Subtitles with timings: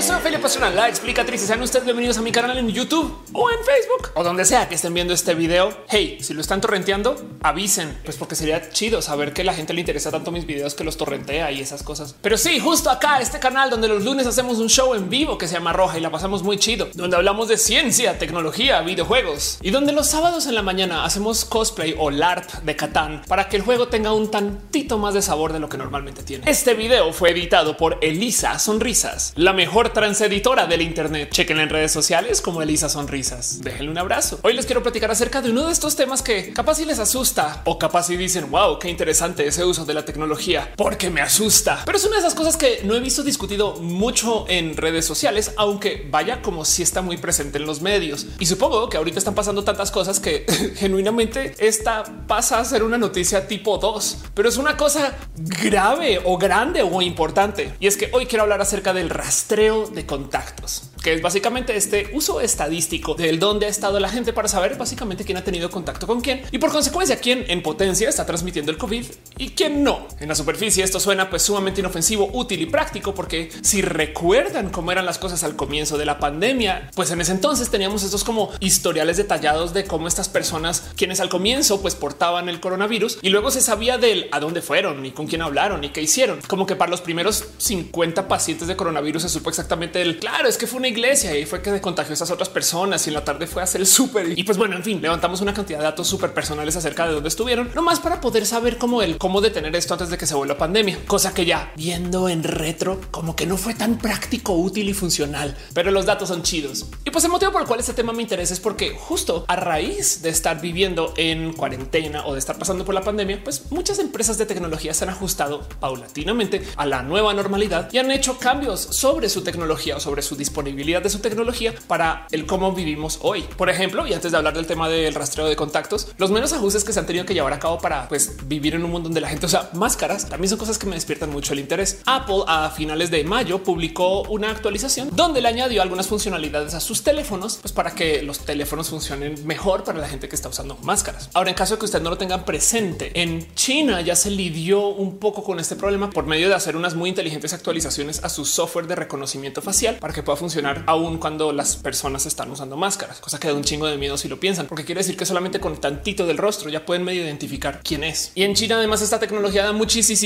[0.00, 1.40] yo soy Ophelia Pastrana, la explicatriz.
[1.40, 4.76] Sean ustedes bienvenidos a mi canal en YouTube o en Facebook o donde sea que
[4.76, 5.76] estén viendo este video.
[5.88, 9.80] Hey, si lo están torrenteando, avisen, pues porque sería chido saber que la gente le
[9.80, 12.14] interesa tanto mis videos que los torrentea y esas cosas.
[12.22, 15.48] Pero sí, justo acá, este canal donde los lunes hacemos un show en vivo que
[15.48, 19.72] se llama Roja y la pasamos muy chido, donde hablamos de ciencia, tecnología, videojuegos y
[19.72, 23.62] donde los sábados en la mañana hacemos cosplay o LARP de Catán para que el
[23.62, 26.48] juego tenga un tantito más de sabor de lo que normalmente tiene.
[26.48, 31.30] Este video fue editado por Elisa Sonrisas, la mejor transeditora del Internet.
[31.30, 33.62] Chequen en redes sociales como Elisa Sonrisas.
[33.62, 34.38] Déjenle un abrazo.
[34.42, 37.62] Hoy les quiero platicar acerca de uno de estos temas que capaz si les asusta
[37.64, 41.84] o capaz si dicen wow, qué interesante ese uso de la tecnología porque me asusta.
[41.86, 45.54] Pero es una de esas cosas que no he visto discutido mucho en redes sociales,
[45.56, 48.26] aunque vaya como si está muy presente en los medios.
[48.38, 50.44] Y supongo que ahorita están pasando tantas cosas que
[50.76, 55.16] genuinamente esta pasa a ser una noticia tipo 2, pero es una cosa
[55.64, 57.72] grave o grande o importante.
[57.80, 62.10] Y es que hoy quiero hablar acerca del rastreo de contactos, que es básicamente este
[62.12, 66.06] uso estadístico del dónde ha estado la gente para saber básicamente quién ha tenido contacto
[66.06, 69.06] con quién y por consecuencia quién en potencia está transmitiendo el COVID
[69.38, 70.06] y quién no.
[70.20, 74.92] En la superficie esto suena pues sumamente inofensivo, útil y práctico porque si recuerdan cómo
[74.92, 78.50] eran las cosas al comienzo de la pandemia, pues en ese entonces teníamos estos como
[78.60, 83.50] historiales detallados de cómo estas personas quienes al comienzo pues portaban el coronavirus y luego
[83.50, 86.40] se sabía del a dónde fueron y con quién hablaron y qué hicieron.
[86.46, 90.58] Como que para los primeros 50 pacientes de coronavirus se supo exactamente el claro, es
[90.58, 93.24] que fue una iglesia y fue que contagió a esas otras personas y en la
[93.24, 94.38] tarde fue a hacer el súper.
[94.38, 97.28] Y pues bueno, en fin, levantamos una cantidad de datos súper personales acerca de dónde
[97.28, 100.34] estuvieron, no más para poder saber cómo el cómo detener esto antes de que se
[100.34, 104.88] vuelva pandemia, cosa que ya viendo en retro, como que no fue tan práctico, útil
[104.88, 106.86] y funcional, pero los datos son chidos.
[107.04, 109.56] Y pues el motivo por el cual este tema me interesa es porque justo a
[109.56, 113.98] raíz de estar viviendo en cuarentena o de estar pasando por la pandemia, pues muchas
[113.98, 118.80] empresas de tecnología se han ajustado paulatinamente a la nueva normalidad y han hecho cambios
[118.80, 123.44] sobre su tecnología o sobre su disponibilidad de su tecnología para el cómo vivimos hoy.
[123.56, 126.84] Por ejemplo, y antes de hablar del tema del rastreo de contactos, los menos ajustes
[126.84, 129.20] que se han tenido que llevar a cabo para pues, vivir en un mundo donde
[129.20, 132.00] la gente usa máscaras también son cosas que me despiertan mucho el interés.
[132.06, 137.02] Apple a finales de mayo publicó una actualización donde le añadió algunas funcionalidades a sus
[137.02, 141.28] teléfonos pues para que los teléfonos funcionen mejor para la gente que está usando máscaras.
[141.34, 144.88] Ahora, en caso de que usted no lo tengan presente, en China ya se lidió
[144.88, 148.44] un poco con este problema por medio de hacer unas muy inteligentes actualizaciones a su
[148.44, 153.20] software de reconocimiento facial para que pueda funcionar aún cuando las personas están usando máscaras,
[153.20, 155.60] cosa que da un chingo de miedo si lo piensan, porque quiere decir que solamente
[155.60, 158.32] con tantito del rostro ya pueden medio identificar quién es.
[158.34, 160.20] Y en China además esta tecnología da muchísimo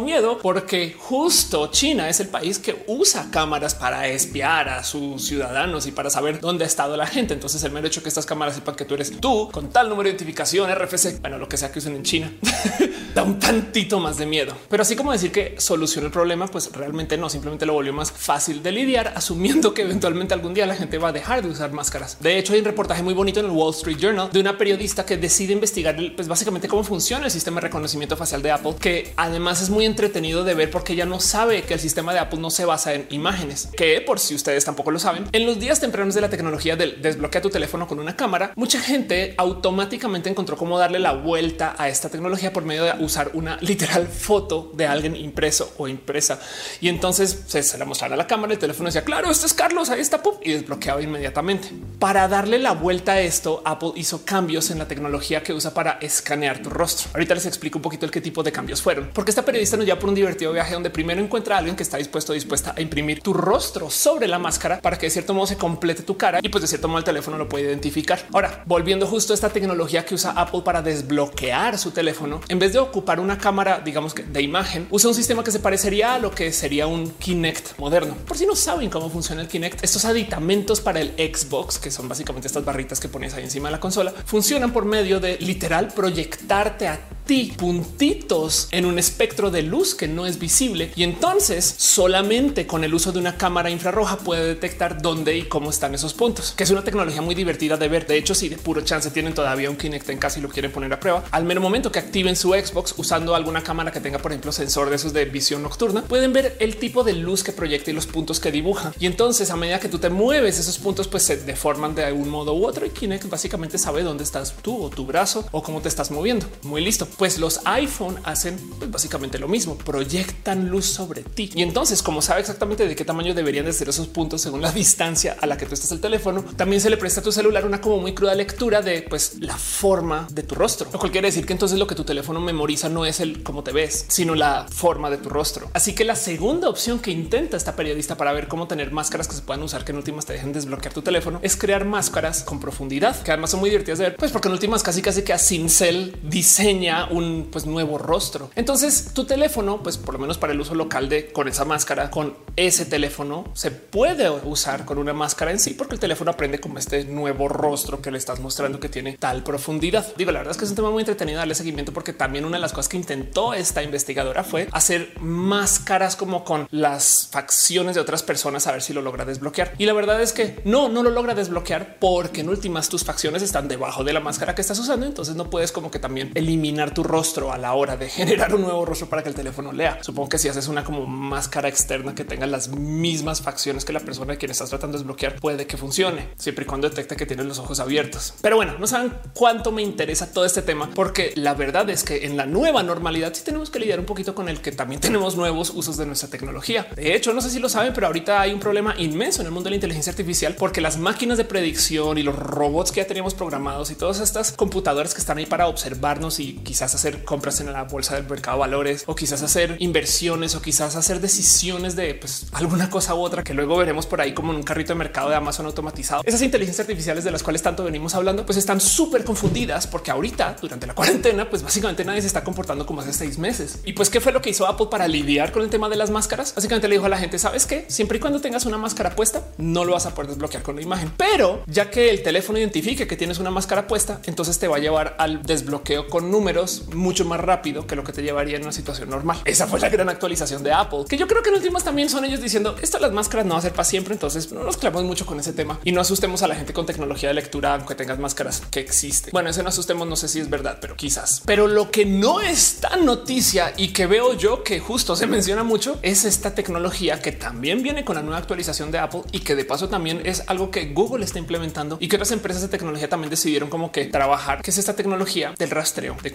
[0.00, 5.86] miedo porque justo China es el país que usa cámaras para espiar a sus ciudadanos
[5.86, 7.34] y para saber dónde ha estado la gente.
[7.34, 10.04] Entonces el mero hecho que estas cámaras sepan que tú eres tú con tal número
[10.04, 12.32] de identificación RFC, bueno, lo que sea que usen en China,
[13.14, 14.54] da un tantito más de miedo.
[14.68, 18.12] Pero así como decir que soluciona el problema, pues realmente no, simplemente lo volvió más
[18.12, 21.72] fácil de lidiar, asumiendo que eventualmente algún día la gente va a dejar de usar
[21.72, 22.18] máscaras.
[22.20, 25.04] De hecho, hay un reportaje muy bonito en el Wall Street Journal de una periodista
[25.04, 29.12] que decide investigar pues básicamente cómo funciona el sistema de reconocimiento facial de Apple, que
[29.16, 32.40] además es muy entretenido de ver porque ella no sabe que el sistema de Apple
[32.40, 35.80] no se basa en imágenes, que por si ustedes tampoco lo saben, en los días
[35.80, 40.56] tempranos de la tecnología del desbloquea tu teléfono con una cámara, mucha gente automáticamente encontró
[40.56, 44.86] cómo darle la vuelta a esta tecnología por medio de usar una literal foto de
[44.86, 46.38] alguien impreso o impresa.
[46.80, 49.90] Y entonces se, la mostraba a la cámara, el teléfono decía, claro, esto es Carlos,
[49.90, 51.70] ahí está, y desbloqueaba inmediatamente.
[51.98, 55.98] Para darle la vuelta a esto, Apple hizo cambios en la tecnología que usa para
[56.00, 57.10] escanear tu rostro.
[57.14, 59.86] Ahorita les explico un poquito el qué tipo de cambios fueron, porque esta periodista nos
[59.86, 62.80] lleva por un divertido viaje donde primero encuentra a alguien que está dispuesto, dispuesta a
[62.80, 66.40] imprimir tu rostro sobre la máscara para que de cierto modo se complete tu cara
[66.42, 68.20] y pues de cierto modo el teléfono lo puede identificar.
[68.32, 72.72] Ahora, volviendo justo a esta tecnología que usa Apple para desbloquear su teléfono, en vez
[72.72, 76.18] de ocupar una cámara, digamos que de imagen, usa un sistema que se parecería a
[76.18, 78.14] lo que sería un Kinect moderno.
[78.26, 82.08] Por si no saben cómo funciona el Kinect, estos aditamentos para el Xbox, que son
[82.08, 85.88] básicamente estas barritas que pones ahí encima de la consola, funcionan por medio de literal
[85.88, 91.74] proyectarte a ti puntitos en un espectro de luz que no es visible y entonces
[91.76, 96.14] solamente con el uso de una cámara infrarroja puede detectar dónde y cómo están esos
[96.14, 98.06] puntos, que es una tecnología muy divertida de ver.
[98.06, 100.72] De hecho, si de puro chance tienen todavía un Kinect en casa y lo quieren
[100.72, 104.20] poner a prueba, al mero momento que activen su Xbox usando alguna cámara que tenga,
[104.20, 107.52] por ejemplo, sensor de esos de visión nocturna, pueden ver el tipo de luz que
[107.52, 108.94] proyecta y los puntos que dibuja.
[108.98, 112.30] Y entonces a medida que tú te mueves, esos puntos pues se deforman de algún
[112.30, 115.82] modo u otro y Kinect básicamente sabe dónde estás tú o tu brazo o cómo
[115.82, 116.46] te estás moviendo.
[116.62, 117.06] Muy listo.
[117.18, 121.50] Pues los iPhone hacen pues, básicamente lo mismo, proyectan luz sobre ti.
[121.52, 124.70] Y entonces, como sabe exactamente de qué tamaño deberían de ser esos puntos según la
[124.78, 127.66] distancia a la que tú estás el teléfono, también se le presta a tu celular
[127.66, 131.26] una como muy cruda lectura de pues la forma de tu rostro, lo cual quiere
[131.26, 134.36] decir que entonces lo que tu teléfono memoriza no es el cómo te ves, sino
[134.36, 135.68] la forma de tu rostro.
[135.74, 139.34] Así que la segunda opción que intenta esta periodista para ver cómo tener máscaras que
[139.34, 142.60] se puedan usar que en últimas te dejen desbloquear tu teléfono es crear máscaras con
[142.60, 145.32] profundidad, que además son muy divertidas de ver, pues porque en últimas casi casi que
[145.32, 148.50] a Cincel diseña un pues nuevo rostro.
[148.54, 152.10] Entonces tu teléfono, pues por lo menos para el uso local de con esa máscara,
[152.10, 156.60] con ese teléfono se puede usar con una máscara en sí, porque el teléfono aprende
[156.60, 160.06] como este nuevo rostro que le estás mostrando que tiene tal profundidad.
[160.16, 162.56] Digo, la verdad es que es un tema muy entretenido darle seguimiento porque también una
[162.56, 168.00] de las cosas que intentó esta investigadora fue hacer máscaras como con las facciones de
[168.00, 169.74] otras personas a ver si lo logra desbloquear.
[169.78, 173.42] Y la verdad es que no, no lo logra desbloquear porque en últimas tus facciones
[173.42, 175.06] están debajo de la máscara que estás usando.
[175.06, 178.62] Entonces no puedes como que también eliminar tu rostro a la hora de generar un
[178.62, 179.98] nuevo rostro para que el teléfono lea.
[180.02, 184.00] Supongo que si haces una como máscara externa que tenga las mismas facciones que la
[184.00, 187.24] persona de quien estás tratando de desbloquear, puede que funcione siempre y cuando detecte que
[187.24, 188.34] tienes los ojos abiertos.
[188.42, 192.26] Pero bueno, no saben cuánto me interesa todo este tema, porque la verdad es que
[192.26, 195.36] en la nueva normalidad sí tenemos que lidiar un poquito con el que también tenemos
[195.36, 196.88] nuevos usos de nuestra tecnología.
[196.96, 199.52] De hecho, no sé si lo saben, pero ahorita hay un problema inmenso en el
[199.52, 203.06] mundo de la inteligencia artificial porque las máquinas de predicción y los robots que ya
[203.06, 207.60] teníamos programados y todas estas computadoras que están ahí para observarnos y quizás hacer compras
[207.60, 211.96] en la bolsa del mercado de valores o quizás hacer inversiones o quizás hacer decisiones
[211.96, 214.92] de pues, alguna cosa u otra que luego veremos por ahí como en un carrito
[214.92, 216.22] de mercado de Amazon automatizado.
[216.24, 220.56] Esas inteligencias artificiales de las cuales tanto venimos hablando, pues están súper confundidas porque ahorita
[220.60, 223.78] durante la cuarentena, pues básicamente nadie se está comportando como hace seis meses.
[223.84, 226.10] Y pues qué fue lo que hizo Apple para lidiar con el tema de las
[226.10, 226.54] máscaras?
[226.54, 229.42] Básicamente le dijo a la gente, sabes que siempre y cuando tengas una máscara puesta,
[229.58, 233.06] no lo vas a poder desbloquear con la imagen, pero ya que el teléfono identifique
[233.06, 237.24] que tienes una máscara puesta, entonces te va a llevar al desbloqueo con números mucho
[237.24, 239.38] más rápido que lo que te llevaría en una situación normal.
[239.44, 242.24] Esa fue la gran actualización de Apple, que yo creo que en últimas también son
[242.24, 244.14] ellos diciendo esto las máscaras no va a ser para siempre.
[244.14, 246.86] Entonces no nos clavamos mucho con ese tema y no asustemos a la gente con
[246.86, 249.30] tecnología de lectura, aunque tengas máscaras que existe.
[249.32, 251.42] Bueno, ese no asustemos, no sé si es verdad, pero quizás.
[251.44, 255.62] Pero lo que no es tan noticia y que veo yo que justo se menciona
[255.62, 259.54] mucho es esta tecnología que también viene con la nueva actualización de Apple y que
[259.54, 263.08] de paso también es algo que Google está implementando y que otras empresas de tecnología
[263.08, 266.32] también decidieron como que trabajar, que es esta tecnología del rastreo de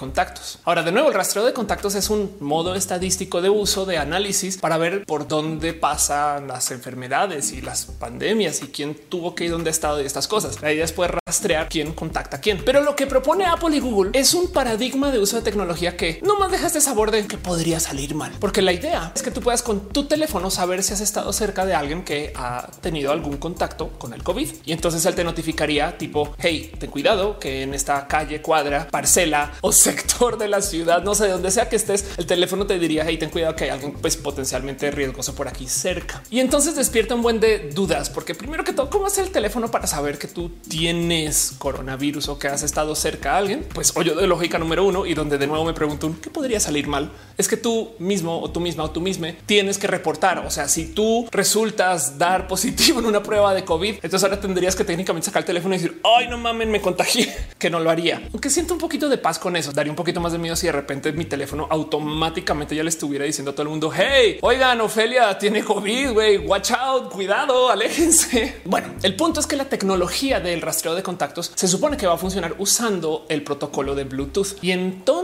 [0.64, 4.58] Ahora, de nuevo, el rastreo de contactos es un modo estadístico de uso de análisis
[4.58, 9.52] para ver por dónde pasan las enfermedades y las pandemias y quién tuvo que ir,
[9.52, 10.62] dónde ha estado y estas cosas.
[10.62, 12.62] La idea es poder rastrear quién contacta a quién.
[12.64, 16.20] Pero lo que propone Apple y Google es un paradigma de uso de tecnología que
[16.24, 19.32] no más deja este sabor de que podría salir mal, porque la idea es que
[19.32, 23.12] tú puedas con tu teléfono saber si has estado cerca de alguien que ha tenido
[23.12, 27.64] algún contacto con el COVID y entonces él te notificaría tipo hey, ten cuidado que
[27.64, 31.68] en esta calle, cuadra, parcela o sector de la ciudad, no sé de dónde sea
[31.68, 35.36] que estés, el teléfono te diría hey, ten cuidado que hay alguien pues potencialmente riesgoso
[35.36, 36.24] por aquí cerca.
[36.30, 39.70] Y entonces despierta un buen de dudas, porque primero que todo, ¿cómo hace el teléfono
[39.70, 43.68] para saber que tú tienes coronavirus o que has estado cerca a alguien?
[43.74, 46.88] Pues yo de lógica número uno y donde de nuevo me pregunto qué podría salir
[46.88, 50.40] mal es que tú mismo o tú misma o tú misma tienes que reportar.
[50.46, 54.76] O sea, si tú resultas dar positivo en una prueba de COVID, entonces ahora tendrías
[54.76, 57.90] que técnicamente sacar el teléfono y decir ay, no mamen, me contagié, que no lo
[57.90, 58.22] haría.
[58.32, 60.66] Aunque siento un poquito de paz con eso, daría un poquito más de miedo si
[60.66, 64.82] de repente mi teléfono automáticamente ya le estuviera diciendo a todo el mundo hey, oigan,
[64.82, 68.62] Ofelia tiene COVID, güey, watch out, cuidado, aléjense.
[68.66, 72.16] Bueno, el punto es que la tecnología del rastreo de contactos se supone que va
[72.16, 75.23] a funcionar usando el protocolo de Bluetooth y entonces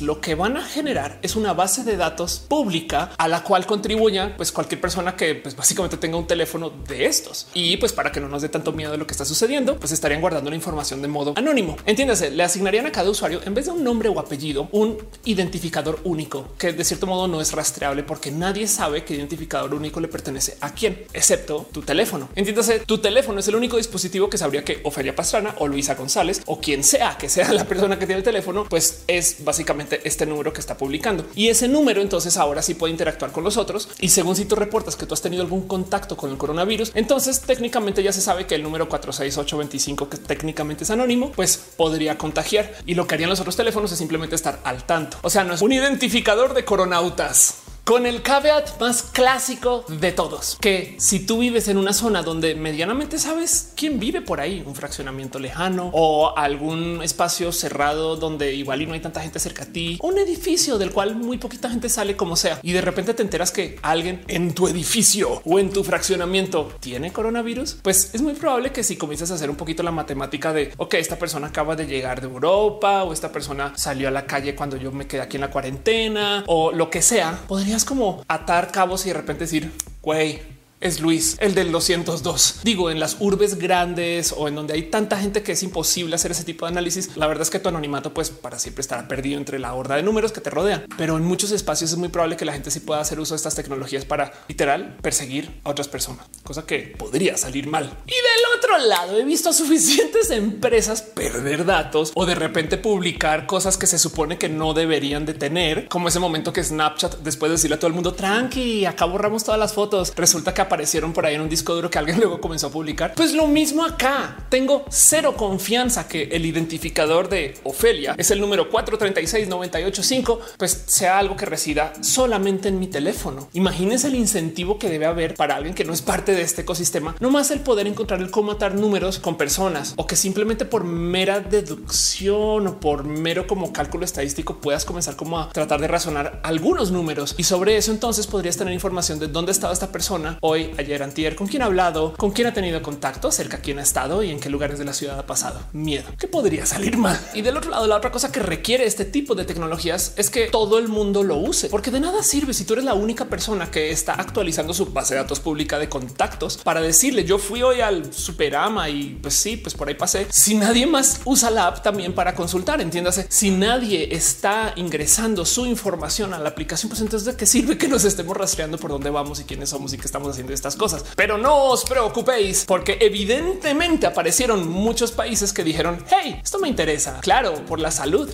[0.00, 4.36] lo que van a generar es una base de datos pública a la cual contribuya
[4.36, 8.20] pues cualquier persona que pues básicamente tenga un teléfono de estos y pues para que
[8.20, 11.02] no nos dé tanto miedo de lo que está sucediendo, pues estarían guardando la información
[11.02, 11.76] de modo anónimo.
[11.84, 15.98] Entiéndase, le asignarían a cada usuario en vez de un nombre o apellido un identificador
[16.04, 20.06] único que de cierto modo no es rastreable porque nadie sabe qué identificador único le
[20.06, 22.28] pertenece a quién, excepto tu teléfono.
[22.36, 26.42] Entiéndase, tu teléfono es el único dispositivo que sabría que Ofelia Pastrana o Luisa González
[26.46, 30.26] o quien sea que sea la persona que tiene el teléfono, pues es básicamente este
[30.26, 31.26] número que está publicando.
[31.34, 33.88] Y ese número entonces ahora sí puede interactuar con los otros.
[33.98, 37.40] Y según si tú reportas que tú has tenido algún contacto con el coronavirus, entonces
[37.40, 42.72] técnicamente ya se sabe que el número 46825, que técnicamente es anónimo, pues podría contagiar.
[42.86, 45.18] Y lo que harían los otros teléfonos es simplemente estar al tanto.
[45.22, 50.56] O sea, no es un identificador de coronautas con el caveat más clásico de todos,
[50.60, 54.74] que si tú vives en una zona donde medianamente sabes quién vive por ahí, un
[54.74, 59.66] fraccionamiento lejano o algún espacio cerrado donde igual y no hay tanta gente cerca a
[59.66, 63.22] ti, un edificio del cual muy poquita gente sale como sea y de repente te
[63.22, 68.34] enteras que alguien en tu edificio o en tu fraccionamiento tiene coronavirus, pues es muy
[68.34, 71.76] probable que si comienzas a hacer un poquito la matemática de, ok, esta persona acaba
[71.76, 75.22] de llegar de Europa o esta persona salió a la calle cuando yo me quedé
[75.22, 79.44] aquí en la cuarentena o lo que sea, podrías como atar cabos y de repente
[79.44, 79.70] decir,
[80.02, 80.42] güey,
[80.80, 82.60] es Luis, el del 202.
[82.64, 86.30] Digo, en las urbes grandes o en donde hay tanta gente que es imposible hacer
[86.30, 89.38] ese tipo de análisis, la verdad es que tu anonimato pues para siempre estará perdido
[89.38, 90.86] entre la horda de números que te rodean.
[90.96, 93.36] Pero en muchos espacios es muy probable que la gente sí pueda hacer uso de
[93.36, 97.84] estas tecnologías para literal perseguir a otras personas, cosa que podría salir mal.
[98.06, 103.46] Y del otro lado he visto a suficientes empresas perder datos o de repente publicar
[103.46, 107.50] cosas que se supone que no deberían de tener, como ese momento que Snapchat después
[107.50, 111.12] de decirle a todo el mundo tranqui, acá borramos todas las fotos, resulta que aparecieron
[111.12, 113.14] por ahí en un disco duro que alguien luego comenzó a publicar.
[113.16, 114.36] Pues lo mismo acá.
[114.48, 121.36] Tengo cero confianza que el identificador de Ofelia es el número 436985, pues sea algo
[121.36, 123.48] que resida solamente en mi teléfono.
[123.52, 127.16] Imagínense el incentivo que debe haber para alguien que no es parte de este ecosistema,
[127.18, 130.84] no más el poder encontrar el cómo atar números con personas o que simplemente por
[130.84, 136.40] mera deducción o por mero como cálculo estadístico puedas comenzar como a tratar de razonar
[136.44, 140.74] algunos números y sobre eso entonces podrías tener información de dónde estaba esta persona hoy
[140.78, 144.22] ayer, antier, con quién ha hablado, con quién ha tenido contacto, cerca quién ha estado
[144.22, 145.60] y en qué lugares de la ciudad ha pasado.
[145.72, 146.08] Miedo.
[146.18, 147.18] Que podría salir mal.
[147.34, 150.48] Y del otro lado, la otra cosa que requiere este tipo de tecnologías es que
[150.48, 153.70] todo el mundo lo use, porque de nada sirve si tú eres la única persona
[153.70, 157.80] que está actualizando su base de datos pública de contactos para decirle yo fui hoy
[157.80, 160.26] al Superama y pues sí, pues por ahí pasé.
[160.30, 165.66] Si nadie más usa la app también para consultar, entiéndase, si nadie está ingresando su
[165.66, 169.10] información a la aplicación, pues entonces de qué sirve que nos estemos rastreando por dónde
[169.10, 171.04] vamos y quiénes somos y qué estamos haciendo estas cosas.
[171.16, 177.20] Pero no os preocupéis porque evidentemente aparecieron muchos países que dijeron, hey, esto me interesa.
[177.20, 178.30] Claro, por la salud.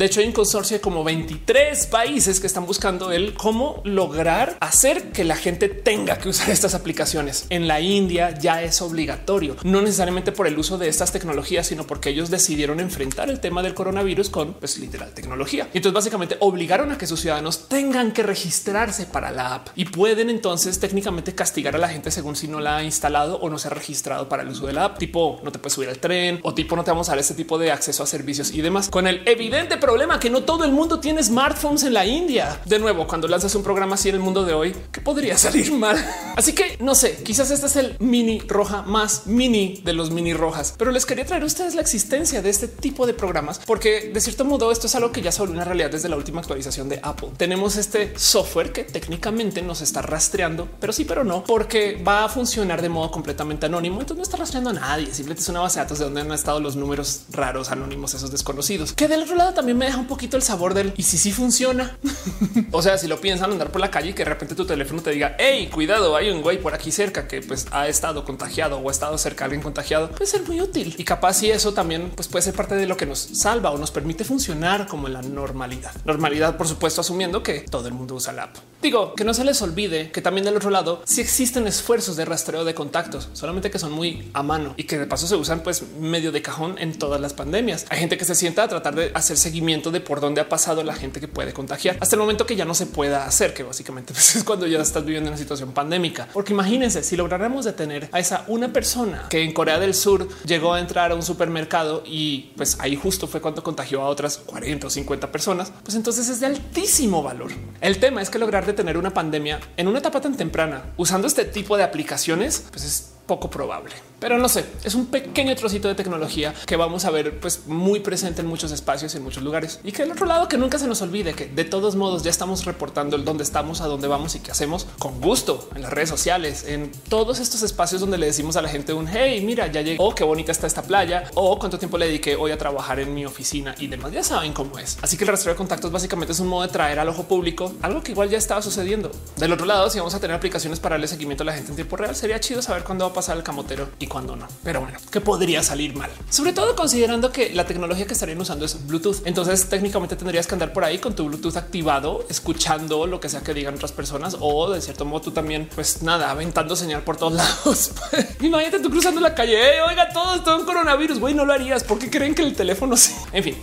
[0.00, 4.56] De hecho, hay un consorcio de como 23 países que están buscando el cómo lograr
[4.58, 7.44] hacer que la gente tenga que usar estas aplicaciones.
[7.50, 11.86] En la India ya es obligatorio, no necesariamente por el uso de estas tecnologías, sino
[11.86, 15.68] porque ellos decidieron enfrentar el tema del coronavirus con pues literal tecnología.
[15.74, 19.84] Y entonces básicamente obligaron a que sus ciudadanos tengan que registrarse para la app y
[19.84, 23.58] pueden entonces técnicamente castigar a la gente según si no la ha instalado o no
[23.58, 24.98] se ha registrado para el uso de la app.
[24.98, 27.34] Tipo no te puedes subir al tren o tipo no te vamos a dar este
[27.34, 29.89] tipo de acceso a servicios y demás con el evidente problema
[30.20, 32.60] que no todo el mundo tiene smartphones en la India.
[32.64, 35.72] De nuevo, cuando lanzas un programa así en el mundo de hoy, que podría salir
[35.72, 35.96] mal.
[36.36, 40.32] Así que no sé, quizás este es el mini roja más mini de los mini
[40.32, 44.10] rojas, pero les quería traer a ustedes la existencia de este tipo de programas, porque
[44.12, 46.88] de cierto modo esto es algo que ya se una realidad desde la última actualización
[46.88, 47.30] de Apple.
[47.36, 52.28] Tenemos este software que técnicamente nos está rastreando, pero sí, pero no, porque va a
[52.28, 54.00] funcionar de modo completamente anónimo.
[54.00, 55.06] Entonces no está rastreando a nadie.
[55.06, 58.30] Simplemente es una base de datos de donde han estado los números raros, anónimos, esos
[58.30, 61.18] desconocidos, que del otro lado también me deja un poquito el sabor del y si
[61.18, 61.96] sí funciona.
[62.72, 65.02] o sea, si lo piensan andar por la calle y que de repente tu teléfono
[65.02, 68.78] te diga, hey, cuidado, hay un güey por aquí cerca que pues ha estado contagiado
[68.78, 71.74] o ha estado cerca de alguien contagiado, puede ser muy útil y capaz si eso
[71.74, 75.08] también pues puede ser parte de lo que nos salva o nos permite funcionar como
[75.08, 75.92] la normalidad.
[76.04, 78.56] Normalidad, por supuesto, asumiendo que todo el mundo usa la app.
[78.82, 82.24] Digo que no se les olvide que también del otro lado si existen esfuerzos de
[82.24, 85.60] rastreo de contactos, solamente que son muy a mano y que de paso se usan
[85.60, 87.84] pues medio de cajón en todas las pandemias.
[87.90, 90.82] Hay gente que se sienta a tratar de hacer seguimiento de por dónde ha pasado
[90.82, 93.62] la gente que puede contagiar hasta el momento que ya no se pueda hacer, que
[93.62, 96.28] básicamente pues, es cuando ya estás viviendo una situación pandémica.
[96.32, 100.72] Porque imagínense si lográramos detener a esa una persona que en Corea del Sur llegó
[100.72, 104.86] a entrar a un supermercado y pues ahí justo fue cuando contagió a otras 40
[104.86, 107.50] o 50 personas, pues entonces es de altísimo valor.
[107.82, 111.44] El tema es que lograr detener una pandemia en una etapa tan temprana usando este
[111.44, 113.94] tipo de aplicaciones, pues es poco probable.
[114.20, 118.00] Pero no sé, es un pequeño trocito de tecnología que vamos a ver pues muy
[118.00, 119.80] presente en muchos espacios, en muchos lugares.
[119.82, 122.30] Y que del otro lado que nunca se nos olvide que de todos modos ya
[122.30, 125.92] estamos reportando el dónde estamos, a dónde vamos y qué hacemos con gusto en las
[125.92, 129.68] redes sociales, en todos estos espacios donde le decimos a la gente un hey, mira,
[129.68, 132.58] ya llegó, oh, qué bonita está esta playa o cuánto tiempo le dediqué hoy a
[132.58, 134.12] trabajar en mi oficina y demás.
[134.12, 134.98] Ya saben cómo es.
[135.00, 137.72] Así que el rastreo de contactos básicamente es un modo de traer al ojo público
[137.80, 139.10] algo que igual ya estaba sucediendo.
[139.36, 141.76] Del otro lado, si vamos a tener aplicaciones para darle seguimiento a la gente en
[141.76, 144.46] tiempo real, sería chido saber cuándo va a pasar el camotero y cuándo no.
[144.64, 148.66] Pero bueno, que podría salir mal, sobre todo considerando que la tecnología que estarían usando
[148.66, 149.22] es Bluetooth.
[149.24, 153.40] Entonces técnicamente tendrías que andar por ahí con tu Bluetooth activado, escuchando lo que sea
[153.40, 157.16] que digan otras personas o de cierto modo tú también, pues nada, aventando señal por
[157.16, 157.92] todos lados.
[158.40, 159.80] Imagínate tú cruzando la calle.
[159.82, 161.20] oiga, todo esto un coronavirus.
[161.20, 163.14] Güey, no lo harías porque creen que el teléfono sí.
[163.32, 163.56] En fin,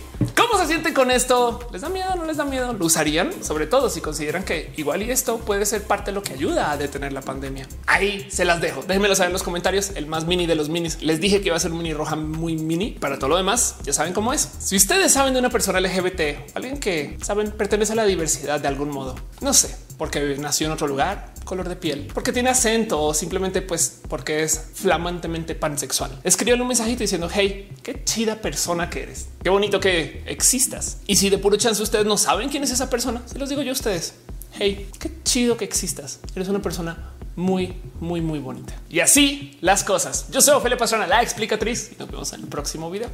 [0.48, 1.68] ¿cómo ¿Cómo se sienten con esto?
[1.72, 2.16] ¿Les da miedo?
[2.16, 2.72] ¿No les da miedo?
[2.72, 3.44] ¿Lo usarían?
[3.44, 6.72] Sobre todo si consideran que igual y esto puede ser parte de lo que ayuda
[6.72, 7.68] a detener la pandemia.
[7.86, 8.82] Ahí se las dejo.
[8.82, 9.90] Déjenmelo saber en los comentarios.
[9.94, 11.00] El más mini de los minis.
[11.02, 12.90] Les dije que iba a ser un mini roja muy mini.
[12.90, 14.48] Para todo lo demás, ya saben cómo es.
[14.58, 18.66] Si ustedes saben de una persona LGBT, alguien que saben pertenece a la diversidad de
[18.68, 23.02] algún modo, no sé, porque nació en otro lugar, color de piel, porque tiene acento
[23.02, 26.18] o simplemente pues porque es flamantemente pansexual.
[26.24, 29.28] Escribió un mensajito diciendo hey, qué chida persona que eres.
[29.42, 30.98] Qué bonito que existas.
[31.06, 33.62] Y si de puro chance ustedes no saben quién es esa persona, se los digo
[33.62, 34.14] yo a ustedes.
[34.52, 36.20] Hey, qué chido que existas.
[36.34, 38.74] Eres una persona muy, muy, muy bonita.
[38.88, 40.26] Y así las cosas.
[40.30, 43.08] Yo soy Ophelia Pastrana, la explicatriz y nos vemos en el próximo video.